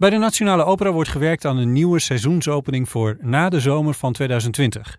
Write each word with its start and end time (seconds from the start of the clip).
Bij 0.00 0.10
de 0.10 0.16
Nationale 0.16 0.64
Opera 0.64 0.92
wordt 0.92 1.08
gewerkt 1.08 1.44
aan 1.44 1.56
een 1.56 1.72
nieuwe 1.72 1.98
seizoensopening 1.98 2.88
voor 2.88 3.16
na 3.20 3.48
de 3.48 3.60
zomer 3.60 3.94
van 3.94 4.12
2020. 4.12 4.98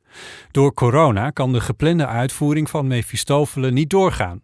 Door 0.51 0.73
corona 0.73 1.29
kan 1.29 1.53
de 1.53 1.61
geplande 1.61 2.05
uitvoering 2.05 2.69
van 2.69 2.87
Mephistofele 2.87 3.71
niet 3.71 3.89
doorgaan. 3.89 4.41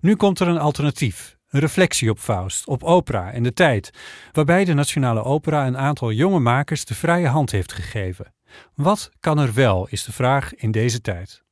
Nu 0.00 0.16
komt 0.16 0.40
er 0.40 0.48
een 0.48 0.58
alternatief, 0.58 1.36
een 1.48 1.60
reflectie 1.60 2.10
op 2.10 2.18
Faust, 2.18 2.66
op 2.66 2.82
opera 2.82 3.32
en 3.32 3.42
de 3.42 3.52
tijd, 3.52 3.90
waarbij 4.32 4.64
de 4.64 4.74
Nationale 4.74 5.22
Opera 5.22 5.66
een 5.66 5.78
aantal 5.78 6.12
jonge 6.12 6.40
makers 6.40 6.84
de 6.84 6.94
vrije 6.94 7.28
hand 7.28 7.50
heeft 7.50 7.72
gegeven. 7.72 8.34
Wat 8.74 9.10
kan 9.20 9.38
er 9.38 9.52
wel, 9.52 9.86
is 9.90 10.04
de 10.04 10.12
vraag 10.12 10.54
in 10.54 10.70
deze 10.70 11.00
tijd. 11.00 11.42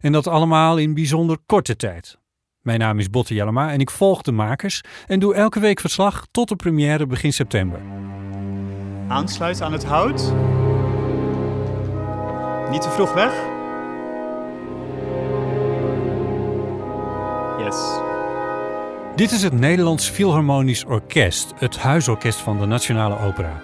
En 0.00 0.12
dat 0.12 0.26
allemaal 0.26 0.76
in 0.76 0.94
bijzonder 0.94 1.38
korte 1.46 1.76
tijd. 1.76 2.18
Mijn 2.66 2.78
naam 2.78 2.98
is 2.98 3.10
Botte 3.10 3.34
Jellema 3.34 3.72
en 3.72 3.80
ik 3.80 3.90
volg 3.90 4.22
de 4.22 4.32
makers 4.32 4.80
en 5.06 5.18
doe 5.18 5.34
elke 5.34 5.60
week 5.60 5.80
verslag 5.80 6.26
tot 6.30 6.48
de 6.48 6.56
première 6.56 7.06
begin 7.06 7.32
september. 7.32 7.80
Aansluiten 9.08 9.64
aan 9.64 9.72
het 9.72 9.84
hout. 9.84 10.32
Niet 12.70 12.82
te 12.82 12.90
vroeg 12.90 13.12
weg. 13.12 13.32
Yes. 17.64 17.98
Dit 19.16 19.30
is 19.30 19.42
het 19.42 19.52
Nederlands 19.52 20.08
Philharmonisch 20.08 20.84
Orkest, 20.84 21.52
het 21.56 21.76
huisorkest 21.78 22.38
van 22.38 22.58
de 22.58 22.66
Nationale 22.66 23.18
Opera. 23.18 23.60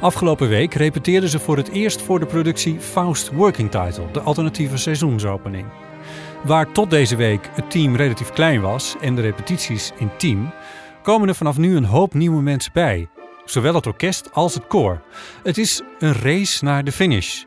Afgelopen 0.00 0.48
week 0.48 0.74
repeteerden 0.74 1.28
ze 1.28 1.38
voor 1.38 1.56
het 1.56 1.68
eerst 1.68 2.02
voor 2.02 2.20
de 2.20 2.26
productie 2.26 2.80
Faust 2.80 3.30
Working 3.32 3.70
Title, 3.70 4.10
de 4.12 4.20
alternatieve 4.20 4.76
seizoensopening. 4.76 5.66
Waar 6.44 6.72
tot 6.72 6.90
deze 6.90 7.16
week 7.16 7.48
het 7.52 7.70
team 7.70 7.96
relatief 7.96 8.30
klein 8.30 8.60
was 8.60 8.94
en 9.00 9.14
de 9.14 9.20
repetities 9.20 9.92
intiem, 9.98 10.52
komen 11.02 11.28
er 11.28 11.34
vanaf 11.34 11.56
nu 11.56 11.76
een 11.76 11.84
hoop 11.84 12.14
nieuwe 12.14 12.42
mensen 12.42 12.72
bij. 12.72 13.08
Zowel 13.44 13.74
het 13.74 13.86
orkest 13.86 14.32
als 14.32 14.54
het 14.54 14.66
koor. 14.66 15.02
Het 15.42 15.58
is 15.58 15.82
een 15.98 16.12
race 16.12 16.64
naar 16.64 16.84
de 16.84 16.92
finish. 16.92 17.44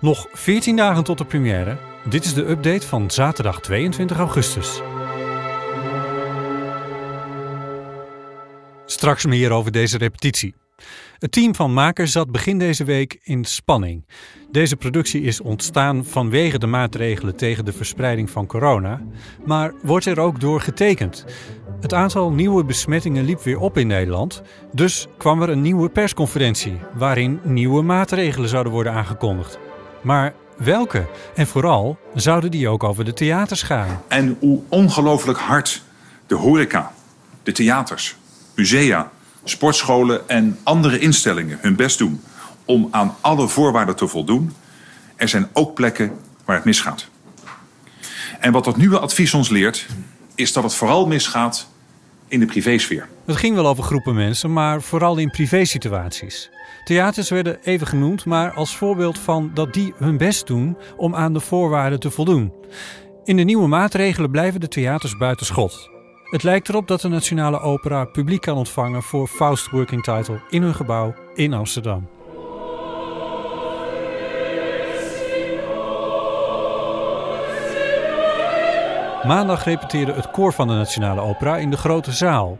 Nog 0.00 0.26
14 0.32 0.76
dagen 0.76 1.04
tot 1.04 1.18
de 1.18 1.24
première. 1.24 1.78
Dit 2.08 2.24
is 2.24 2.34
de 2.34 2.48
update 2.48 2.86
van 2.86 3.10
zaterdag 3.10 3.60
22 3.60 4.16
augustus. 4.16 4.80
Straks 8.86 9.24
meer 9.24 9.50
over 9.50 9.72
deze 9.72 9.98
repetitie. 9.98 10.54
Het 11.18 11.32
team 11.32 11.54
van 11.54 11.72
makers 11.72 12.12
zat 12.12 12.30
begin 12.30 12.58
deze 12.58 12.84
week 12.84 13.20
in 13.22 13.44
spanning. 13.44 14.06
Deze 14.50 14.76
productie 14.76 15.22
is 15.22 15.40
ontstaan 15.40 16.04
vanwege 16.04 16.58
de 16.58 16.66
maatregelen 16.66 17.36
tegen 17.36 17.64
de 17.64 17.72
verspreiding 17.72 18.30
van 18.30 18.46
corona, 18.46 19.02
maar 19.44 19.72
wordt 19.82 20.06
er 20.06 20.20
ook 20.20 20.40
door 20.40 20.60
getekend. 20.60 21.24
Het 21.80 21.94
aantal 21.94 22.30
nieuwe 22.30 22.64
besmettingen 22.64 23.24
liep 23.24 23.42
weer 23.42 23.58
op 23.58 23.78
in 23.78 23.86
Nederland, 23.86 24.42
dus 24.72 25.06
kwam 25.16 25.42
er 25.42 25.48
een 25.48 25.62
nieuwe 25.62 25.88
persconferentie 25.88 26.78
waarin 26.94 27.40
nieuwe 27.42 27.82
maatregelen 27.82 28.48
zouden 28.48 28.72
worden 28.72 28.92
aangekondigd. 28.92 29.58
Maar 30.02 30.34
welke? 30.56 31.06
En 31.34 31.46
vooral, 31.46 31.98
zouden 32.14 32.50
die 32.50 32.68
ook 32.68 32.84
over 32.84 33.04
de 33.04 33.12
theaters 33.12 33.62
gaan? 33.62 34.02
En 34.08 34.36
hoe 34.40 34.60
ongelooflijk 34.68 35.38
hard 35.38 35.82
de 36.26 36.34
horeca, 36.34 36.92
de 37.42 37.52
theaters, 37.52 38.16
musea, 38.54 39.12
sportscholen 39.44 40.28
en 40.28 40.58
andere 40.62 40.98
instellingen 40.98 41.58
hun 41.60 41.76
best 41.76 41.98
doen 41.98 42.22
om 42.64 42.88
aan 42.90 43.16
alle 43.20 43.48
voorwaarden 43.48 43.96
te 43.96 44.08
voldoen. 44.08 44.52
Er 45.16 45.28
zijn 45.28 45.48
ook 45.52 45.74
plekken 45.74 46.12
waar 46.44 46.56
het 46.56 46.64
misgaat. 46.64 47.08
En 48.40 48.52
wat 48.52 48.64
dat 48.64 48.76
nieuwe 48.76 48.98
advies 48.98 49.34
ons 49.34 49.48
leert, 49.48 49.86
is 50.34 50.52
dat 50.52 50.62
het 50.62 50.74
vooral 50.74 51.06
misgaat 51.06 51.68
in 52.28 52.40
de 52.40 52.46
privésfeer. 52.46 53.08
Het 53.26 53.36
ging 53.36 53.54
wel 53.54 53.66
over 53.66 53.84
groepen 53.84 54.14
mensen, 54.14 54.52
maar 54.52 54.82
vooral 54.82 55.16
in 55.16 55.30
privésituaties. 55.30 56.50
Theaters 56.84 57.30
werden 57.30 57.58
even 57.62 57.86
genoemd, 57.86 58.24
maar 58.24 58.52
als 58.52 58.76
voorbeeld 58.76 59.18
van 59.18 59.50
dat 59.54 59.72
die 59.72 59.94
hun 59.96 60.16
best 60.16 60.46
doen 60.46 60.76
om 60.96 61.14
aan 61.14 61.32
de 61.32 61.40
voorwaarden 61.40 62.00
te 62.00 62.10
voldoen. 62.10 62.52
In 63.24 63.36
de 63.36 63.42
nieuwe 63.42 63.66
maatregelen 63.66 64.30
blijven 64.30 64.60
de 64.60 64.68
theaters 64.68 65.16
buiten 65.16 65.46
schot. 65.46 65.93
Het 66.34 66.42
lijkt 66.42 66.68
erop 66.68 66.88
dat 66.88 67.00
de 67.00 67.08
Nationale 67.08 67.60
Opera 67.60 68.04
publiek 68.04 68.40
kan 68.40 68.56
ontvangen 68.56 69.02
voor 69.02 69.26
Faust 69.26 69.70
Working 69.70 70.02
Title 70.02 70.40
in 70.50 70.62
hun 70.62 70.74
gebouw 70.74 71.14
in 71.34 71.52
Amsterdam. 71.52 72.08
Maandag 79.26 79.64
repeteerde 79.64 80.12
het 80.12 80.30
koor 80.30 80.52
van 80.52 80.68
de 80.68 80.74
Nationale 80.74 81.20
Opera 81.20 81.56
in 81.56 81.70
de 81.70 81.76
grote 81.76 82.12
zaal. 82.12 82.58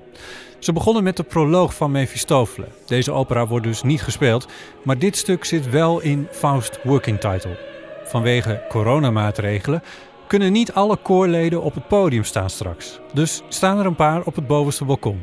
Ze 0.58 0.72
begonnen 0.72 1.02
met 1.02 1.16
de 1.16 1.22
proloog 1.22 1.74
van 1.74 1.90
Mephistofele. 1.90 2.66
Deze 2.86 3.12
opera 3.12 3.46
wordt 3.46 3.66
dus 3.66 3.82
niet 3.82 4.02
gespeeld, 4.02 4.46
maar 4.82 4.98
dit 4.98 5.16
stuk 5.16 5.44
zit 5.44 5.70
wel 5.70 6.00
in 6.00 6.28
Faust 6.30 6.78
Working 6.82 7.20
Title. 7.20 7.58
Vanwege 8.04 8.62
coronamaatregelen 8.68 9.82
kunnen 10.26 10.52
niet 10.52 10.72
alle 10.72 10.96
koorleden 10.96 11.62
op 11.62 11.74
het 11.74 11.88
podium 11.88 12.24
staan 12.24 12.50
straks. 12.50 13.00
Dus 13.12 13.42
staan 13.48 13.78
er 13.78 13.86
een 13.86 13.94
paar 13.94 14.22
op 14.22 14.34
het 14.34 14.46
bovenste 14.46 14.84
balkon. 14.84 15.22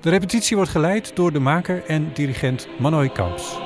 De 0.00 0.10
repetitie 0.10 0.56
wordt 0.56 0.70
geleid 0.70 1.16
door 1.16 1.32
de 1.32 1.38
maker 1.38 1.84
en 1.86 2.10
dirigent 2.14 2.68
Manoy 2.78 3.08
Kamps. 3.08 3.58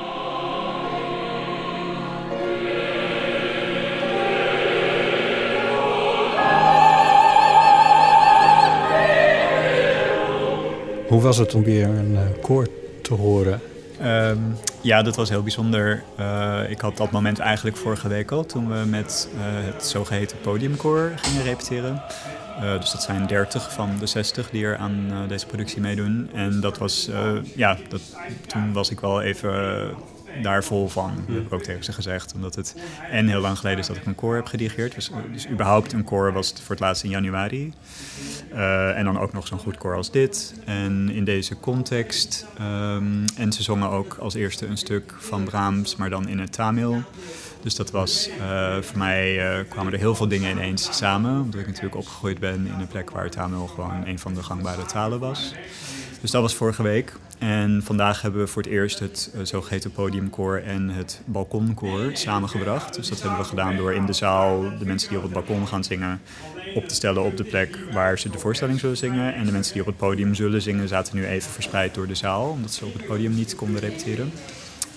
Hoe 11.09 11.21
was 11.23 11.39
het 11.39 11.55
om 11.55 11.63
weer 11.63 11.89
een 11.89 12.13
uh, 12.13 12.21
koor 12.43 12.69
te 13.03 13.15
horen? 13.15 13.61
Um, 14.03 14.57
ja, 14.85 15.03
dat 15.03 15.17
was 15.17 15.29
heel 15.29 15.43
bijzonder. 15.43 16.03
Uh, 16.21 16.71
ik 16.71 16.81
had 16.81 16.97
dat 16.97 17.11
moment 17.11 17.39
eigenlijk 17.39 17.77
vorige 17.77 18.09
week 18.09 18.31
al, 18.31 18.47
toen 18.47 18.69
we 18.69 18.87
met 18.87 19.29
uh, 19.35 19.41
het 19.45 19.85
zogeheten 19.85 20.41
podiumkoor 20.41 21.13
gingen 21.17 21.43
repeteren. 21.43 22.03
Uh, 22.63 22.81
dus 22.81 22.91
dat 22.91 23.03
zijn 23.03 23.27
30 23.27 23.73
van 23.73 23.99
de 23.99 24.07
60 24.07 24.51
die 24.51 24.65
er 24.65 24.77
aan 24.77 25.25
deze 25.29 25.47
productie 25.47 25.81
meedoen. 25.81 26.31
En 26.35 26.61
dat 26.61 26.79
was, 26.79 27.11
ja, 27.57 27.77
dat, 27.89 28.01
toen 28.47 28.73
was 28.73 28.91
ik 28.91 29.01
wel 29.01 29.23
even 29.23 29.91
daar 30.43 30.65
vol 30.65 30.89
van. 30.89 31.15
Dat 31.27 31.37
heb 31.37 31.47
ik 31.47 31.53
ook 31.53 31.63
tegen 31.63 31.85
ze 31.85 31.93
gezegd. 31.93 32.35
Omdat 32.35 32.55
het 32.55 32.77
en 33.11 33.29
heel 33.29 33.41
lang 33.41 33.59
geleden 33.59 33.79
is 33.79 33.87
dat 33.87 33.97
ik 33.97 34.07
een 34.07 34.15
koor 34.15 34.35
heb 34.35 34.47
gedirigeerd. 34.47 34.95
Dus, 34.95 35.11
dus 35.33 35.49
überhaupt 35.49 35.93
een 35.93 36.05
koor 36.05 36.33
was 36.33 36.49
het 36.49 36.61
voor 36.61 36.71
het 36.71 36.81
laatst 36.81 37.05
in 37.05 37.11
januari. 37.11 37.73
Uh, 38.55 38.99
en 38.99 39.05
dan 39.05 39.19
ook 39.19 39.33
nog 39.33 39.47
zo'n 39.47 39.59
goed 39.59 39.79
koor 39.79 39.97
als 39.97 40.11
dit. 40.11 40.55
En 40.65 41.11
in 41.11 41.25
deze 41.25 41.61
context. 41.61 42.47
Um, 42.61 43.25
en 43.37 43.53
ze 43.53 43.63
zongen 43.63 43.91
ook 43.91 44.17
als 44.21 44.35
eerste 44.35 44.67
een 44.67 44.77
stuk 44.77 45.15
van 45.19 45.45
Brahms, 45.45 45.97
maar 45.97 46.11
dan 46.11 46.29
in 46.29 46.39
het 46.39 46.53
Tamil. 46.53 47.03
Dus 47.63 47.75
dat 47.75 47.91
was 47.91 48.31
uh, 48.41 48.77
voor 48.81 48.99
mij 48.99 49.59
uh, 49.59 49.65
kwamen 49.69 49.93
er 49.93 49.99
heel 49.99 50.15
veel 50.15 50.29
dingen 50.29 50.51
ineens 50.51 50.97
samen. 50.97 51.41
Omdat 51.41 51.61
ik 51.61 51.67
natuurlijk 51.67 51.95
opgegroeid 51.95 52.39
ben 52.39 52.67
in 52.67 52.81
een 52.81 52.89
plek 52.89 53.11
waar 53.11 53.31
Tamil 53.31 53.67
gewoon 53.67 54.07
een 54.07 54.19
van 54.19 54.35
de 54.35 54.43
gangbare 54.43 54.85
talen 54.85 55.19
was. 55.19 55.55
Dus 56.25 56.33
dat 56.33 56.43
was 56.43 56.55
vorige 56.55 56.83
week. 56.83 57.13
En 57.39 57.81
vandaag 57.83 58.23
hebben 58.23 58.41
we 58.41 58.47
voor 58.47 58.63
het 58.63 58.71
eerst 58.71 58.99
het 58.99 59.31
uh, 59.35 59.45
zogeheten 59.45 59.93
podiumkoor 59.93 60.59
en 60.59 60.89
het 60.89 61.21
balkonkoor 61.25 62.11
samengebracht. 62.13 62.95
Dus 62.95 63.09
dat 63.09 63.21
hebben 63.21 63.39
we 63.39 63.45
gedaan 63.45 63.77
door 63.77 63.95
in 63.95 64.07
de 64.07 64.13
zaal 64.13 64.61
de 64.79 64.87
mensen 64.87 65.09
die 65.09 65.19
op 65.19 65.25
het 65.25 65.33
balkon 65.33 65.67
gaan 65.67 65.85
zingen 65.85 66.21
op 66.75 66.89
te 66.89 66.95
stellen 66.95 67.23
op 67.23 67.37
de 67.37 67.45
plek 67.45 67.79
waar 67.93 68.19
ze 68.19 68.29
de 68.29 68.39
voorstelling 68.39 68.81
zullen 68.81 68.97
zingen. 68.97 69.35
En 69.35 69.47
de 69.47 69.53
mensen 69.53 69.73
die 69.73 69.83
op 69.83 69.89
het 69.89 69.97
podium 69.97 70.35
zullen 70.35 70.63
zingen 70.63 70.89
zaten 70.89 71.17
nu 71.17 71.27
even 71.27 71.51
verspreid 71.51 71.95
door 71.95 72.07
de 72.07 72.15
zaal, 72.15 72.49
omdat 72.49 72.73
ze 72.73 72.85
op 72.85 72.93
het 72.93 73.07
podium 73.07 73.35
niet 73.35 73.55
konden 73.55 73.81
repeteren. 73.81 74.33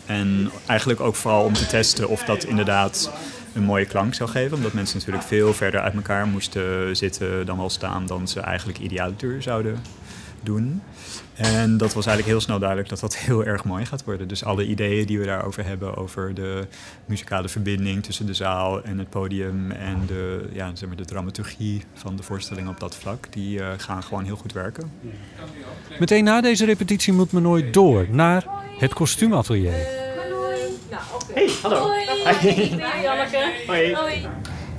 En 0.06 0.52
eigenlijk 0.66 1.00
ook 1.00 1.16
vooral 1.16 1.44
om 1.44 1.54
te 1.54 1.68
testen 1.68 2.10
of 2.10 2.24
dat 2.24 2.44
inderdaad 2.44 3.12
een 3.54 3.64
mooie 3.64 3.86
klank 3.86 4.14
zou 4.14 4.30
geven. 4.30 4.58
Omdat 4.58 4.74
mensen 4.74 4.98
natuurlijk 4.98 5.26
veel 5.26 5.54
verder 5.54 5.80
uit 5.80 5.94
elkaar 5.94 6.28
moesten 6.28 6.96
zitten 6.96 7.46
dan 7.46 7.58
wel 7.58 7.70
staan 7.70 8.06
dan 8.06 8.28
ze 8.28 8.40
eigenlijk 8.40 8.80
idealiter 8.80 9.42
zouden 9.42 9.80
doen. 10.44 10.82
En 11.34 11.78
dat 11.78 11.94
was 11.94 12.06
eigenlijk 12.06 12.28
heel 12.28 12.46
snel 12.46 12.60
duidelijk 12.60 12.90
dat 12.90 13.00
dat 13.00 13.18
heel 13.26 13.46
erg 13.46 13.64
mooi 13.64 13.86
gaat 13.86 14.04
worden. 14.04 14.28
Dus 14.28 14.44
alle 14.44 14.66
ideeën 14.66 15.06
die 15.06 15.20
we 15.20 15.26
daarover 15.26 15.66
hebben, 15.66 15.96
over 15.96 16.34
de 16.34 16.68
muzikale 17.06 17.50
verbinding 17.50 18.04
tussen 18.04 18.26
de 18.26 18.34
zaal 18.34 18.84
en 18.84 18.98
het 18.98 19.10
podium 19.10 19.72
en 19.72 20.04
de, 20.08 20.50
ja, 20.52 20.72
zeg 20.74 20.88
maar 20.88 20.98
de 20.98 21.06
dramaturgie 21.06 21.84
van 21.94 22.16
de 22.16 22.24
voorstelling 22.24 22.68
op 22.68 22.80
dat 22.80 22.96
vlak, 22.96 23.28
die 23.34 23.60
uh, 23.60 23.68
gaan 23.78 24.04
gewoon 24.04 24.24
heel 24.24 24.36
goed 24.36 24.54
werken. 24.54 24.92
Meteen 26.00 26.24
na 26.24 26.42
deze 26.42 26.66
repetitie 26.66 27.14
moet 27.14 27.32
men 27.32 27.42
nooit 27.42 27.74
door 27.74 28.06
naar 28.10 28.46
het 28.78 28.94
kostuumatelier. 28.94 29.72
Hey, 31.34 31.50
hallo. 31.62 31.82
Hoi. 31.82 32.06
Hoi. 32.06 32.82
Hoi, 32.82 33.02
Janneke. 33.02 33.54
Hoi. 33.68 33.96
Hoi. 33.96 34.28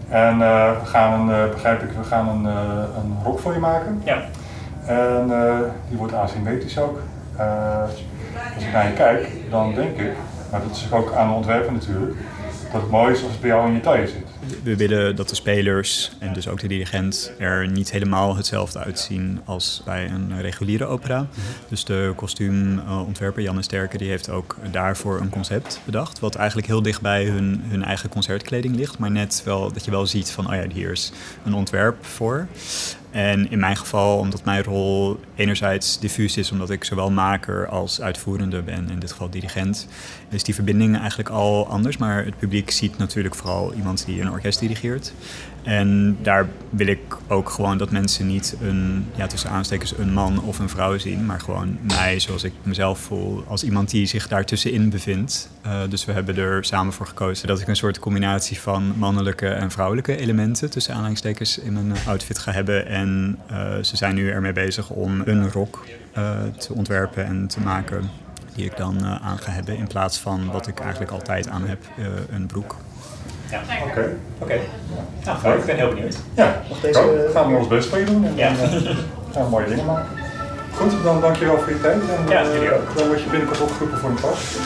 En 0.09 0.35
uh, 0.41 0.81
we 0.81 0.87
gaan 0.87 1.21
een, 1.21 1.47
uh, 1.47 1.53
begrijp 1.53 1.83
ik, 1.83 1.91
we 1.91 2.05
gaan 2.05 2.29
een, 2.29 2.45
uh, 2.45 2.83
een 2.97 3.19
rok 3.25 3.39
voor 3.39 3.53
je 3.53 3.59
maken. 3.59 4.03
Ja. 4.05 4.29
En 4.89 5.33
die 5.89 5.99
wordt 5.99 6.13
asymmetrisch 6.13 6.79
ook. 6.79 7.01
als 8.55 8.65
ik 8.65 8.73
naar 8.73 8.87
je 8.87 8.93
kijk, 8.93 9.29
dan 9.51 9.75
denk 9.75 9.99
ik, 9.99 10.13
maar 10.51 10.61
dat 10.61 10.77
is 10.77 10.93
ook 10.93 11.13
aan 11.13 11.29
de 11.29 11.35
ontwerper 11.35 11.73
natuurlijk, 11.73 12.17
dat 12.73 12.81
het 12.81 12.91
mooi 12.91 13.13
is 13.13 13.23
als 13.23 13.33
het 13.33 13.41
bij 13.41 13.51
jou 13.51 13.67
in 13.67 13.75
je 13.75 13.81
taille 13.81 14.07
zit. 14.07 14.38
We 14.63 14.77
willen 14.77 15.17
dat 15.17 15.29
de 15.29 15.35
spelers 15.35 16.11
en 16.19 16.33
dus 16.33 16.49
ook 16.49 16.61
de 16.61 16.69
dirigent 16.69 17.33
er 17.39 17.69
niet 17.69 17.91
helemaal 17.91 18.37
hetzelfde 18.37 18.79
uitzien 18.79 19.41
als 19.45 19.83
bij 19.85 20.11
een 20.11 20.41
reguliere 20.41 20.85
opera. 20.85 21.27
Dus 21.69 21.85
de 21.85 22.13
kostuumontwerper 22.17 23.43
Janne 23.43 23.63
Sterke 23.63 23.99
die 23.99 24.09
heeft 24.09 24.31
ook 24.31 24.57
daarvoor 24.71 25.21
een 25.21 25.31
concept 25.31 25.81
bedacht. 25.85 26.19
Wat 26.19 26.35
eigenlijk 26.35 26.69
heel 26.69 26.83
dicht 26.83 27.01
bij 27.01 27.25
hun, 27.25 27.63
hun 27.69 27.85
eigen 27.85 28.09
concertkleding 28.09 28.77
ligt. 28.77 28.99
Maar 28.99 29.11
net 29.11 29.43
wel 29.45 29.73
dat 29.73 29.85
je 29.85 29.91
wel 29.91 30.07
ziet 30.07 30.31
van, 30.31 30.47
oh 30.47 30.55
ja, 30.55 30.69
hier 30.69 30.91
is 30.91 31.13
een 31.45 31.55
ontwerp 31.55 32.07
voor. 32.07 32.47
En 33.11 33.51
in 33.51 33.59
mijn 33.59 33.77
geval, 33.77 34.19
omdat 34.19 34.45
mijn 34.45 34.63
rol 34.63 35.21
enerzijds 35.35 35.99
diffuus 35.99 36.37
is, 36.37 36.51
omdat 36.51 36.71
ik 36.71 36.85
zowel 36.85 37.11
maker 37.11 37.69
als 37.69 38.01
uitvoerende 38.01 38.63
ben, 38.63 38.91
in 38.91 38.99
dit 38.99 39.11
geval 39.11 39.31
dirigent, 39.31 39.89
is 40.29 40.43
die 40.43 40.55
verbinding 40.55 40.99
eigenlijk 40.99 41.29
al 41.29 41.67
anders. 41.67 41.97
Maar 41.97 42.25
het 42.25 42.39
publiek 42.39 42.71
ziet 42.71 42.99
natuurlijk 42.99 43.35
vooral 43.35 43.75
iemand 43.75 44.05
die 44.07 44.21
een 44.21 44.31
orkest 44.39 44.59
dirigeert. 44.59 45.13
En 45.63 46.17
daar 46.23 46.49
wil 46.71 46.87
ik 46.87 47.01
ook 47.27 47.51
gewoon 47.51 47.79
dat 47.79 47.91
mensen 47.91 48.27
niet 48.27 48.57
een, 48.63 49.07
ja, 49.15 49.27
tussen 49.27 49.51
aanstekens, 49.51 49.99
een 49.99 50.13
man 50.13 50.43
of 50.43 50.59
een 50.59 50.69
vrouw 50.69 50.99
zien, 50.99 51.27
maar 51.27 51.41
gewoon 51.41 51.79
mij 51.81 52.21
zoals 52.21 52.45
ik 52.45 52.53
mezelf 52.63 52.99
voel, 52.99 53.45
als 53.47 53.65
iemand 53.65 53.91
die 53.91 54.07
zich 54.07 54.29
daartussenin 54.29 54.91
bevindt. 54.91 55.51
Uh, 55.67 55.81
dus 55.89 56.05
we 56.05 56.13
hebben 56.13 56.37
er 56.37 56.65
samen 56.65 56.93
voor 56.93 57.07
gekozen 57.07 57.47
dat 57.47 57.61
ik 57.61 57.69
een 57.69 57.77
soort 57.77 57.99
combinatie 57.99 58.61
van 58.61 58.93
mannelijke 58.97 59.49
en 59.49 59.71
vrouwelijke 59.71 60.17
elementen, 60.17 60.71
tussen 60.71 60.95
aanhalingstekens, 60.95 61.59
in 61.59 61.73
mijn 61.73 61.93
outfit 62.07 62.39
ga 62.39 62.53
hebben. 62.53 62.87
En 62.87 63.39
uh, 63.51 63.57
ze 63.83 63.97
zijn 63.97 64.15
nu 64.15 64.31
ermee 64.31 64.53
bezig 64.53 64.91
om 64.91 65.23
een 65.25 65.51
rok 65.51 65.85
uh, 66.19 66.39
te 66.59 66.73
ontwerpen 66.73 67.25
en 67.25 67.47
te 67.47 67.61
maken 67.61 68.11
die 68.55 68.65
ik 68.65 68.77
dan 68.77 69.05
aan 69.05 69.39
ga 69.39 69.51
hebben 69.51 69.77
in 69.77 69.87
plaats 69.87 70.19
van 70.19 70.51
wat 70.51 70.67
ik 70.67 70.81
eigenlijk 70.81 71.11
altijd 71.11 71.49
aan 71.49 71.67
heb, 71.67 71.85
een 72.31 72.47
broek. 72.47 72.77
Ja. 73.51 73.61
Oké. 73.85 74.17
Oké. 74.39 74.61
Nou, 75.25 75.59
ik 75.59 75.65
ben 75.65 75.77
heel 75.77 75.89
benieuwd. 75.89 76.17
Ja, 76.35 76.63
nog 76.69 76.81
deze... 76.81 77.31
gaan 77.33 77.53
we 77.53 77.59
ons 77.59 77.69
best 77.69 77.89
voor 77.89 77.99
je 77.99 78.05
doen 78.05 78.25
en 78.25 78.37
ja. 78.37 78.53
dan 78.55 78.75
uh, 78.75 78.83
gaan 79.33 79.45
we 79.45 79.49
mooie 79.51 79.67
dingen 79.67 79.85
maken. 79.85 80.09
Goed, 80.75 81.03
dan 81.03 81.21
dankjewel 81.21 81.59
voor 81.59 81.73
je 81.73 81.81
tijd 81.81 82.01
en 82.01 82.29
ja, 82.29 82.43
uh, 82.43 82.71
dan 82.97 83.07
word 83.07 83.23
je 83.23 83.29
binnenkort 83.31 83.61
opgeroepen 83.61 83.99
voor 83.99 84.11
een 84.11 84.21
pas. 84.21 84.57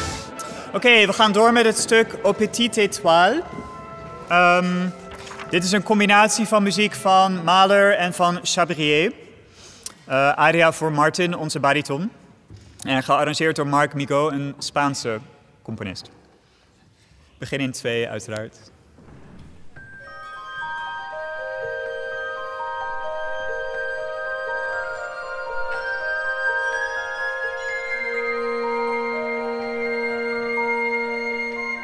Oké, 0.66 0.76
okay, 0.76 1.06
we 1.06 1.12
gaan 1.12 1.32
door 1.32 1.52
met 1.52 1.64
het 1.64 1.78
stuk 1.78 2.16
Au 2.22 2.34
Petit 2.34 2.76
Étoile. 2.76 3.42
Um, 4.30 4.92
dit 5.50 5.64
is 5.64 5.72
een 5.72 5.82
combinatie 5.82 6.46
van 6.46 6.62
muziek 6.62 6.92
van 6.92 7.44
Mahler 7.44 7.96
en 7.96 8.12
van 8.12 8.38
Chabrier. 8.42 9.12
Uh, 10.08 10.32
aria 10.32 10.72
voor 10.72 10.92
Martin, 10.92 11.36
onze 11.36 11.60
bariton. 11.60 12.10
En 12.84 13.02
gearrangeerd 13.02 13.56
door 13.56 13.66
Marc 13.66 13.94
Migo, 13.94 14.30
een 14.30 14.54
Spaanse 14.58 15.18
componist. 15.62 16.10
Begin 17.38 17.60
in 17.60 17.72
twee, 17.72 18.08
uiteraard. 18.08 18.71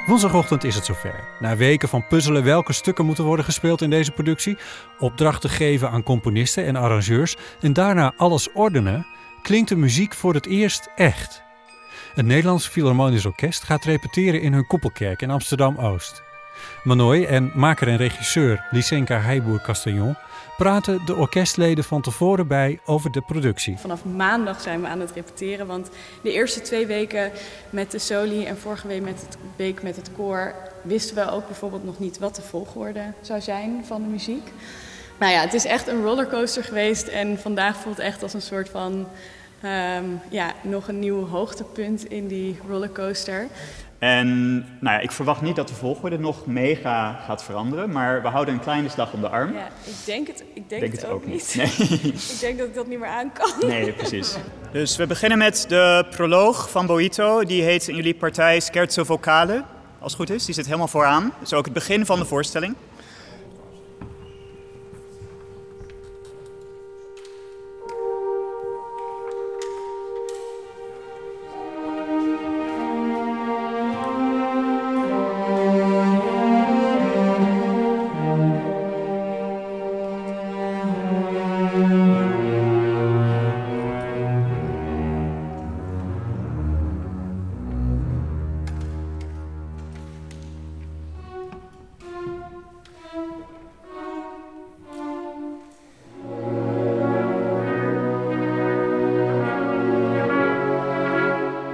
Woensdagochtend 0.09 0.65
is 0.65 0.75
het 0.75 0.85
zover. 0.85 1.29
Na 1.41 1.57
weken 1.57 1.89
van 1.89 2.07
puzzelen 2.07 2.45
welke 2.45 2.73
stukken 2.73 3.07
moeten 3.07 3.25
worden 3.25 3.45
gespeeld 3.45 3.83
in 3.83 3.91
deze 3.91 4.13
productie, 4.13 4.59
opdrachten 4.99 5.51
geven 5.51 5.91
aan 5.91 6.03
componisten 6.03 6.65
en 6.65 6.77
arrangeurs 6.77 7.37
en 7.61 7.73
daarna 7.73 8.13
alles 8.17 8.53
ordenen, 8.53 9.07
klinkt 9.43 9.69
de 9.69 9.77
muziek 9.77 10.15
voor 10.15 10.35
het 10.35 10.47
eerst 10.47 10.89
echt. 10.97 11.43
Het 12.15 12.27
Nederlands 12.27 12.69
Philharmonisch 12.69 13.27
Orkest 13.27 13.63
gaat 13.63 13.85
repeteren 13.85 14.41
in 14.41 14.53
hun 14.53 14.67
koepelkerk 14.67 15.23
in 15.23 15.31
Amsterdam-Oost. 15.31 16.23
Manoy 16.85 17.25
en 17.25 17.53
maker 17.55 17.89
en 17.89 17.97
regisseur 17.97 18.67
Lysenka 18.71 19.21
Heiboer-Castagnon 19.21 20.17
praten 20.59 21.07
de 21.07 21.15
orkestleden 21.15 21.85
van 21.85 22.01
tevoren 22.01 22.47
bij 22.47 22.81
over 22.85 23.11
de 23.13 23.21
productie. 23.21 23.79
Vanaf 23.79 24.05
maandag 24.05 24.61
zijn 24.61 24.81
we 24.81 24.87
aan 24.87 25.01
het 25.01 25.11
repeteren, 25.11 25.67
want 25.67 25.91
de 26.23 26.33
eerste 26.33 26.61
twee 26.61 26.87
weken 26.87 27.31
met 27.71 27.91
de 27.91 27.99
soli 27.99 28.45
en 28.45 28.59
vorige 28.59 28.87
week 28.87 29.03
met 29.03 29.21
het, 29.21 29.37
week 29.57 29.83
met 29.83 29.97
het 29.97 30.11
koor 30.17 30.55
wisten 30.83 31.17
we 31.17 31.31
ook 31.31 31.47
bijvoorbeeld 31.47 31.85
nog 31.85 31.99
niet 31.99 32.19
wat 32.19 32.37
de 32.37 32.43
volgorde 32.43 33.13
zou 33.21 33.41
zijn 33.41 33.85
van 33.87 34.03
de 34.03 34.09
muziek. 34.09 34.53
Nou 35.19 35.33
ja, 35.33 35.41
het 35.41 35.55
is 35.55 35.65
echt 35.65 35.87
een 35.87 36.03
rollercoaster 36.03 36.65
geweest 36.65 37.09
en 37.09 37.39
vandaag 37.39 37.77
voelt 37.77 37.99
echt 37.99 38.23
als 38.23 38.35
een 38.35 38.43
soort 38.43 38.69
van 38.69 38.93
um, 39.65 40.21
ja, 40.29 40.53
nog 40.63 40.89
een 40.89 40.99
nieuw 40.99 41.27
hoogtepunt 41.27 42.05
in 42.05 42.27
die 42.27 42.59
rollercoaster. 42.69 43.47
En 43.99 44.57
nou 44.81 44.97
ja, 44.97 44.99
ik 44.99 45.11
verwacht 45.11 45.43
niet 45.43 45.57
dat 45.57 45.69
de 45.69 45.75
volgorde 45.75 46.19
nog 46.19 46.47
mega 46.47 47.13
gaat 47.27 47.45
veranderen, 47.45 47.91
maar 47.91 48.23
we 48.23 48.29
houden 48.29 48.55
een 48.55 48.61
kleine 48.61 48.89
slag 48.89 49.13
om 49.13 49.21
de 49.21 49.29
arm. 49.29 49.53
Ja, 49.53 49.67
ik 49.85 50.05
denk 50.05 50.27
het, 50.27 50.45
ik 50.55 50.69
denk, 50.69 50.81
denk 50.81 50.93
het, 50.93 51.03
het 51.03 51.11
ook, 51.11 51.27
niet. 51.27 51.55
Nee. 51.57 51.67
ik 52.33 52.41
denk 52.41 52.59
dat 52.59 52.67
ik 52.67 52.75
dat 52.75 52.87
niet 52.87 52.99
meer 52.99 53.09
aan 53.09 53.33
kan. 53.33 53.69
Nee, 53.69 53.93
precies. 53.93 54.37
Dus 54.73 54.97
we 54.97 55.07
beginnen 55.07 55.39
met 55.39 55.65
de 55.69 56.07
proloog 56.11 56.71
van 56.71 56.87
Boito. 56.87 57.45
Die 57.45 57.63
heet 57.63 57.89
in 57.89 57.95
jullie 57.97 58.15
partij 58.15 58.61
Scherzo 58.61 59.05
Vocale, 59.05 59.65
als 59.99 60.13
het 60.13 60.21
goed 60.21 60.31
is. 60.31 60.45
Die 60.45 60.55
zit 60.55 60.67
helemaal 60.67 60.89
vooraan. 60.89 61.23
Dat 61.23 61.47
is 61.47 61.53
ook 61.53 61.65
het 61.65 61.75
begin 61.75 62.07
van 62.07 62.19
de 62.19 62.25
voorstelling. 62.25 62.75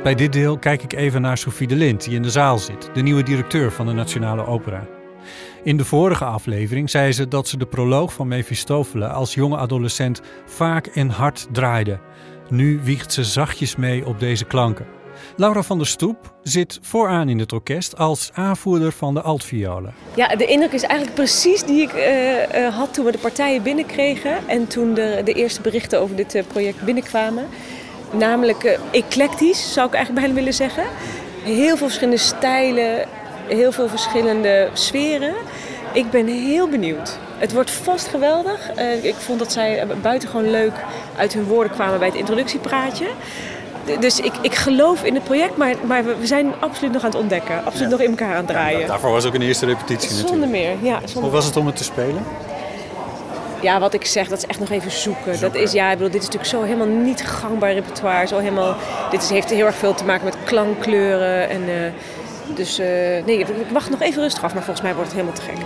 Bij 0.05 0.15
dit 0.15 0.33
deel 0.33 0.59
kijk 0.59 0.83
ik 0.83 0.93
even 0.93 1.21
naar 1.21 1.39
Sophie 1.39 1.67
de 1.67 1.75
Lind, 1.75 2.05
die 2.05 2.15
in 2.15 2.23
de 2.23 2.31
zaal 2.31 2.59
zit, 2.59 2.91
de 2.95 3.03
nieuwe 3.03 3.23
directeur 3.23 3.73
van 3.73 3.87
de 3.87 3.93
Nationale 3.93 4.47
Opera. 4.47 4.87
In 5.63 5.77
de 5.77 5.85
vorige 5.85 6.25
aflevering 6.25 6.91
zei 6.91 7.13
ze 7.13 7.29
dat 7.29 7.49
ze 7.49 7.57
de 7.57 7.67
proloog 7.67 8.13
van 8.13 8.29
Mephistopheles 8.29 9.09
als 9.09 9.35
jonge 9.35 9.57
adolescent 9.57 10.21
vaak 10.47 10.87
en 10.87 11.09
hard 11.09 11.47
draaide. 11.53 11.99
Nu 12.49 12.81
wiegt 12.83 13.13
ze 13.13 13.25
zachtjes 13.25 13.77
mee 13.77 14.07
op 14.07 14.21
deze 14.21 14.45
klanken. 14.45 14.87
Laura 15.37 15.63
van 15.63 15.79
der 15.79 15.87
Stoep 15.87 16.35
zit 16.43 16.79
vooraan 16.83 17.29
in 17.29 17.39
het 17.39 17.53
orkest 17.53 17.99
als 17.99 18.31
aanvoerder 18.33 18.93
van 18.93 19.15
de 19.15 19.23
altviolen. 19.23 19.95
Ja, 20.17 20.37
de 20.37 20.47
indruk 20.47 20.73
is 20.73 20.83
eigenlijk 20.83 21.15
precies 21.15 21.63
die 21.63 21.83
ik 21.83 21.95
uh, 21.95 22.61
uh, 22.63 22.77
had 22.77 22.95
toen 22.95 23.05
we 23.05 23.13
de 23.13 23.19
partijen 23.19 23.63
binnenkregen 23.63 24.49
en 24.49 24.67
toen 24.67 24.95
de, 24.95 25.21
de 25.25 25.33
eerste 25.33 25.61
berichten 25.61 26.01
over 26.01 26.17
dit 26.17 26.35
uh, 26.35 26.43
project 26.47 26.85
binnenkwamen. 26.85 27.47
Namelijk 28.19 28.65
uh, 28.65 28.73
eclectisch, 28.91 29.73
zou 29.73 29.87
ik 29.87 29.95
eigenlijk 29.95 30.25
bijna 30.25 30.39
willen 30.39 30.55
zeggen. 30.55 30.85
Heel 31.43 31.77
veel 31.77 31.87
verschillende 31.87 32.21
stijlen, 32.21 33.07
heel 33.47 33.73
veel 33.73 33.89
verschillende 33.89 34.69
sferen. 34.73 35.35
Ik 35.93 36.11
ben 36.11 36.27
heel 36.27 36.69
benieuwd. 36.69 37.19
Het 37.39 37.53
wordt 37.53 37.71
vast 37.71 38.07
geweldig. 38.07 38.71
Uh, 38.79 39.05
ik 39.05 39.15
vond 39.15 39.39
dat 39.39 39.53
zij 39.53 39.87
buitengewoon 40.03 40.51
leuk 40.51 40.73
uit 41.17 41.33
hun 41.33 41.45
woorden 41.45 41.73
kwamen 41.73 41.99
bij 41.99 42.09
het 42.09 42.17
introductiepraatje. 42.17 43.07
Dus 44.01 44.21
ik, 44.21 44.33
ik 44.41 44.55
geloof 44.55 45.05
in 45.05 45.15
het 45.15 45.25
project, 45.25 45.57
maar, 45.57 45.75
maar 45.87 46.05
we 46.05 46.27
zijn 46.27 46.53
absoluut 46.61 46.93
nog 46.93 47.03
aan 47.05 47.11
het 47.11 47.19
ontdekken. 47.21 47.65
Absoluut 47.65 47.91
ja. 47.91 47.97
nog 47.97 48.01
in 48.01 48.11
elkaar 48.11 48.31
aan 48.31 48.37
het 48.37 48.47
draaien. 48.47 48.81
Ja, 48.81 48.87
daarvoor 48.87 49.11
was 49.11 49.25
ook 49.25 49.35
een 49.35 49.43
eerste 49.43 49.67
repetitie 49.67 50.11
zonder 50.11 50.37
natuurlijk. 50.39 50.81
Meer, 50.81 50.91
ja, 50.91 50.99
zonder 50.99 51.23
Hoe 51.23 51.31
was 51.31 51.45
het 51.45 51.57
om 51.57 51.67
het 51.67 51.77
te 51.77 51.85
spelen? 51.85 52.25
Ja, 53.65 53.81
wat 53.81 53.95
ik 53.95 54.05
zeg, 54.05 54.29
dat 54.29 54.39
is 54.39 54.47
echt 54.47 54.59
nog 54.59 54.71
even 54.71 54.91
zoeken. 54.91 55.37
zoeken. 55.37 55.41
Dat 55.41 55.55
is, 55.55 55.73
ja, 55.73 55.91
ik 55.91 55.97
bedoel, 55.97 56.13
dit 56.13 56.23
is 56.23 56.27
natuurlijk 56.27 56.53
zo 56.53 56.63
helemaal 56.63 56.87
niet 56.87 57.27
gangbaar 57.27 57.73
repertoire. 57.73 58.27
Zo 58.27 58.39
helemaal, 58.39 58.77
dit 59.11 59.23
is, 59.23 59.31
heeft 59.31 59.51
heel 59.51 59.67
erg 59.67 59.75
veel 59.75 59.95
te 59.95 60.05
maken 60.05 60.25
met 60.25 60.37
klankkleuren. 60.45 61.49
En, 61.49 61.63
uh, 61.63 61.93
dus 62.55 62.81
uh, 62.81 62.87
nee, 63.25 63.39
ik 63.39 63.47
wacht 63.73 63.91
nog 63.91 64.01
even 64.01 64.23
rustig 64.23 64.45
af, 64.45 64.55
maar 64.55 64.63
volgens 64.63 64.87
mij 64.87 64.95
wordt 64.95 65.13
het 65.13 65.21
helemaal 65.21 65.39
te 65.39 65.43
gek. 65.43 65.57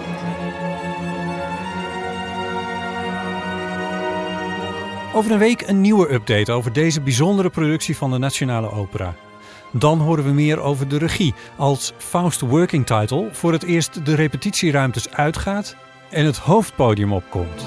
Over 5.14 5.32
een 5.32 5.38
week 5.38 5.68
een 5.68 5.80
nieuwe 5.80 6.12
update 6.12 6.52
over 6.52 6.72
deze 6.72 7.00
bijzondere 7.00 7.50
productie 7.50 7.96
van 7.96 8.10
de 8.10 8.18
Nationale 8.18 8.70
Opera. 8.70 9.14
Dan 9.70 9.98
horen 9.98 10.24
we 10.24 10.30
meer 10.30 10.60
over 10.60 10.88
de 10.88 10.98
regie, 10.98 11.34
als 11.56 11.92
Faust 11.96 12.40
Working 12.40 12.86
Title 12.86 13.28
voor 13.32 13.52
het 13.52 13.62
eerst 13.62 14.04
de 14.06 14.14
repetitieruimtes 14.14 15.10
uitgaat 15.10 15.76
en 16.10 16.24
het 16.24 16.36
hoofdpodium 16.36 17.12
opkomt. 17.12 17.64